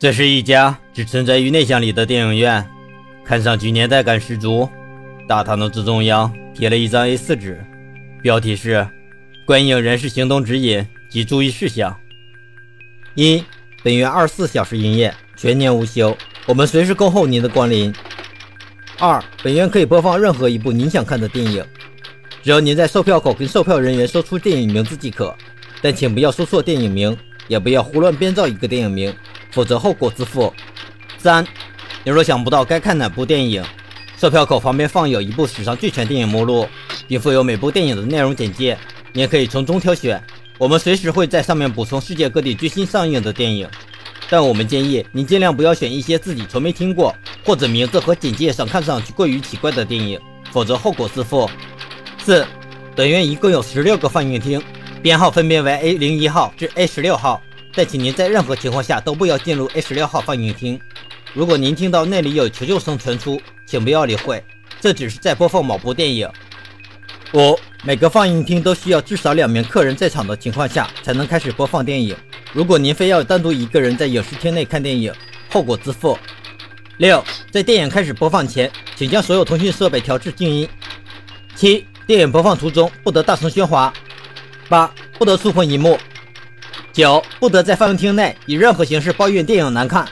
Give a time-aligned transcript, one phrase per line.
[0.00, 2.66] 这是一家只存在于内乡里的电影院，
[3.22, 4.66] 看上去年代感十足。
[5.28, 7.62] 大堂的正中央贴了一张 A4 纸，
[8.22, 8.88] 标题是
[9.44, 11.94] “观影人士行动指引及注意事项”。
[13.14, 13.44] 一、
[13.82, 17.94] 本院二十四小时营业，全年无休，我们随时恭候您的光临。
[18.98, 21.62] 二、本院可以播放任何一部您想看的电影，
[22.42, 25.36] 只要您在售票口跟售票人员说出电影名字即可，
[25.82, 27.14] 但请不要说错电影名，
[27.48, 29.14] 也不要胡乱编造一个电影名。
[29.50, 30.52] 否则后果自负。
[31.18, 31.46] 三，
[32.04, 33.64] 你若想不到该看哪部电影，
[34.16, 36.66] 售票口旁边放有一部史上最全电影目录，
[37.06, 38.78] 并附有每部电影的内容简介，
[39.12, 40.22] 你也可以从中挑选。
[40.58, 43.68] 我们随时会在上面补充世界各地最新上映的电影，
[44.28, 47.14] 但我们建议您尽量不要选一些自己从没听过
[47.44, 50.20] 或者名字和简介上看上去过于奇怪的电影，
[50.52, 51.48] 否则后果自负。
[52.22, 52.46] 四，
[52.94, 54.62] 本院一共有十六个放映厅，
[55.02, 57.42] 编号分别为 A 零一号至 A 十六号。
[57.74, 60.80] 但请您在任何情况下都不要进入 A 十六号放映厅。
[61.32, 64.42] 如果您听到那里有求救声传出，请不要理会，
[64.80, 66.28] 这只是在播放某部电影。
[67.32, 72.16] 五，每个放映厅都需要至少两名客人在场的情况下才能开始播放电影。
[72.52, 75.12] 如果您非要单独一个人在影视厅内看电影，
[75.48, 76.18] 后果自负。
[76.98, 80.68] 六，在电影开始播放前，请将所有通讯设备调至静音。
[81.54, 83.92] 七，电影播放途中不得大声喧哗。
[84.68, 85.96] 八，不得触碰荧幕。
[87.00, 90.06] 九不得在放映厅内以任何形式抱怨电影难看。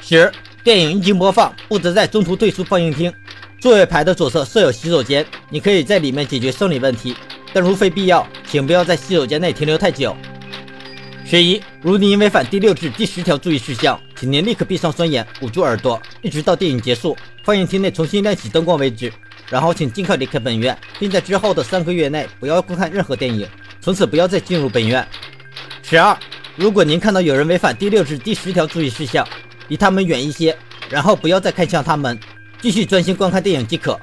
[0.00, 0.30] 十
[0.62, 3.12] 电影一经播放，不得在中途退出放映厅。
[3.58, 7.16] 座位排的左侧设有洗手间，你可以在里面解决生理问题，
[7.52, 10.16] 但如非必要，请不要在洗手间内停留太久。
[11.26, 19.12] 十一如您违反第六至第十条注意事项，请您立刻闭上双眼，捂住耳朵，一直到电影结束，放映厅内重新亮起灯光为止。
[19.50, 23.48] 然后请尽快离开本院，并在之后的三个月内不要观看任何电影，
[23.80, 25.04] 从此不要再进入本院。
[25.86, 26.18] 十二，
[26.56, 29.28] 如果您看到有人违反第六至第十条注意事项，
[29.68, 30.56] 离他们远一些，
[30.88, 32.18] 然后不要再看向他们，
[32.62, 34.00] 继续专心观看电影即可。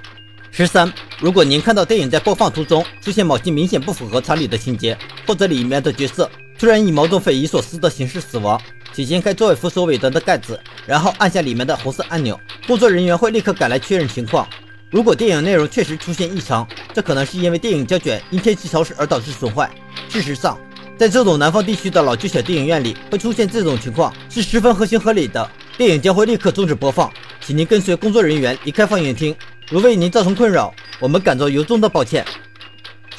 [0.52, 8.62] 十三，如果您看到电影在播放途中出现某些明显不符合常理的情节，或者里面的角色突然以某种匪夷所思的形式死亡，
[8.94, 14.47] 请掀开座位扶手尾端的盖子，然后按下里面的红色按钮，工作人员会立刻赶来确认情况。
[14.91, 19.68] 如果电影内容确实出现异常，这可能是因为电影胶卷因天气潮湿而导致损坏。
[20.09, 20.59] 事实上，
[21.01, 25.50] 在这种南方地区的老旧小电影院里，会出现这种情况是十分合情合理的。
[25.75, 27.12] 电影将会立刻终止播放，
[27.44, 29.35] 请您跟随工作人员离开放映厅。
[29.72, 32.23] 如为您造成困扰，我们感到由衷的抱歉。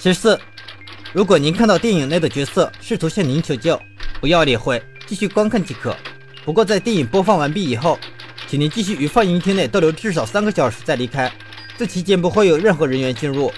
[0.00, 0.38] 十四，
[1.12, 3.76] 如果您看到电影内的角色试图向您求救，
[4.20, 5.96] 不要理会，继续观看即可。
[6.44, 7.98] 不过在电影播放完毕以后，
[8.46, 11.28] 请您继续于放映厅内逗留至少三个小时再离开，
[11.76, 13.52] 这期间不会有任何人员进入。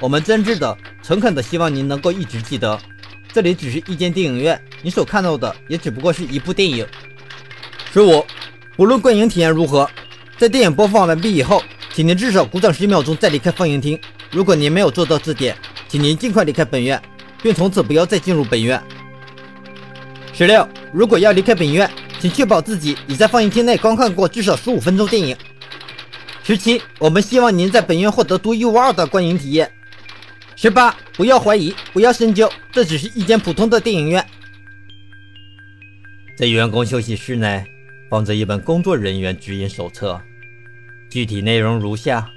[0.00, 2.76] 我们真挚的、诚恳的希望您能够一直记得。
[3.38, 6.84] 这里只是一间电影院，你所看到的也只不过是一部电影。
[7.92, 8.26] 十五，
[8.76, 9.88] 无论观影体验如何，
[10.36, 11.62] 在电影播放完毕以后，
[11.94, 13.96] 请您至少鼓掌十秒钟再离开放映厅。
[14.32, 15.56] 如果您没有做到这点，
[15.86, 17.00] 请您尽快离开本院，
[17.40, 18.82] 并从此不要再进入本院。
[20.32, 21.88] 十六，如果要离开本院，
[22.18, 25.36] 请确保自己已在放映厅内观看过至少十五分钟电影。
[26.42, 29.70] 十七，我们希望您在本院获得独一无二的观影体验。
[30.60, 34.26] 十八，不要怀疑，不要深究，这只是一间普通的电影院。
[36.36, 37.64] 在员工休息室内
[38.10, 40.20] 放着一本工作人员指引手册，
[41.08, 42.28] 具体内容如下：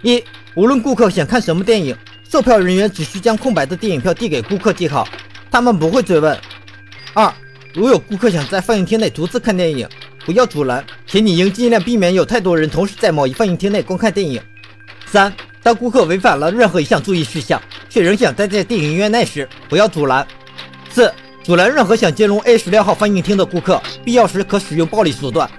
[0.00, 1.94] 一、无论顾客想看什么电影，
[2.26, 5.06] 售票人员只需将空白的电影票递给顾客即可，
[5.50, 6.34] 他们不会追问。
[7.12, 7.30] 二、
[7.74, 9.86] 如有顾客想在放映厅内独自看电影，
[10.24, 14.40] 不要阻拦，请你应尽量避免有太多人同时在某一放映厅内观看电影。
[15.04, 15.30] 三。
[15.64, 20.24] 当顾客违反了任何一项注意事项，却仍想待在电影院内时，不要阻拦。
[20.90, 21.10] 四、
[21.42, 25.50] 阻拦任何想进入 A 十六号放映厅的顾客，必要时可使用暴力手段。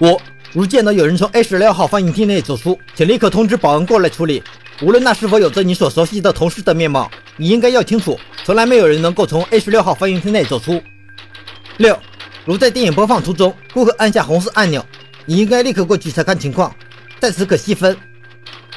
[0.00, 0.18] 五、
[0.52, 4.40] 如见到有人从 A 十六号放映厅内走出，请立刻通知保安过来处理。
[4.80, 10.80] 无论那是否有着你所熟悉的同事的面貌，你应该要清楚，从来没有人能够从 A 十六号放映厅内走出。
[11.78, 11.98] 六、
[12.44, 14.86] 如在电影播放途中，顾客按下红色按钮，
[15.26, 16.72] 你应该立刻过去查看情况。
[17.18, 17.96] 在此可细分：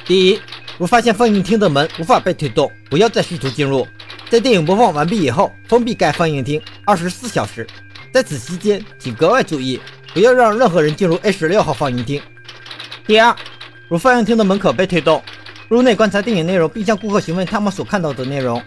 [0.08, 0.40] 第一。
[0.78, 3.88] 如发现放映厅的门无法被推动，不要再试图进入。
[4.30, 7.66] 在电影播放完毕以后，封闭该放映厅二十四小时。
[8.12, 9.80] 在此期间，请格外注意，
[10.14, 12.22] 不要让任何人进入 A 十六号放映厅。
[13.06, 13.36] 第二，
[13.88, 15.24] 如放映厅的门可被推动，
[15.70, 18.62] 入内观察电影内容，并向顾客询问他们所看到的内容。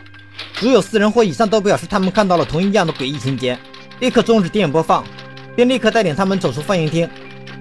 [0.60, 3.58] 如有四人或以上都表示他们看到了同一样的诡异情节，
[4.00, 5.04] 立刻终止电影播放，
[5.56, 7.08] 并立刻带领他们走出放映厅。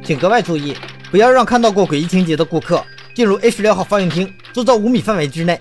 [0.03, 0.75] 请格外注意，
[1.11, 2.83] 不要让看到过诡异情节的顾客。
[3.17, 5.57] 进入 A 十六号放映厅，周遭五米范围之内。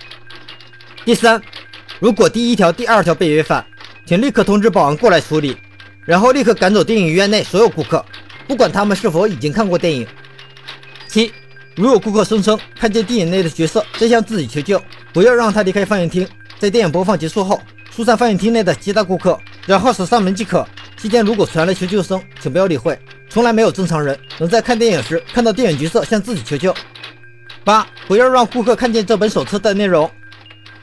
[1.03, 1.41] 第三，
[1.99, 3.65] 如果第一条、第二条被违反，
[4.05, 5.57] 请立刻通知保安过来处理。
[6.05, 8.05] 然后立刻赶走电影院内所有顾客，
[8.47, 10.05] 不管他们是否已经看过电影。
[11.07, 11.31] 七，
[11.73, 14.79] 如果顾客声称看见电影内的角色在向自己求救，
[15.11, 16.27] 不要让他离开放映厅，
[16.59, 17.59] 在电影播放结束后
[17.89, 20.63] 疏散放映厅内的其他顾客，然后锁上门即可。
[20.95, 26.71] 期间如果传来求救声，请不要理会，从来没有正常人能在看电影时看到电影角色向自己求救。
[27.67, 30.09] 八，不要让顾客看见这本手册的内容。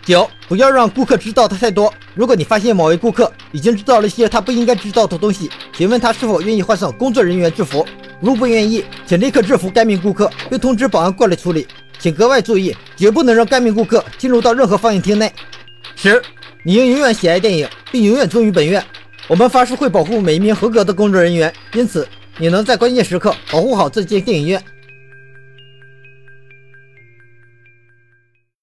[0.04, 1.90] 九，不要让顾客知道的太多。
[2.12, 7.86] 如果你发现某位顾客已经知道了一些他不应该知道的东西，请问他是否愿意换上工作人员制服。
[8.20, 11.66] 如不愿意，请立刻制服该名顾客，并通知保安过来处理。
[11.98, 15.32] 请格外注意，绝不能让该名顾客进入到任何放映厅内。
[15.96, 16.20] 十，
[16.64, 18.84] 你应永远喜爱电影，并永远忠于本院。
[19.26, 24.62] 我们发誓会保护每一名合格的工作人员，因此你能在关键时刻保护好这间电影院。